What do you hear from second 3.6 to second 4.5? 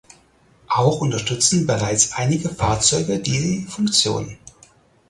Funktion.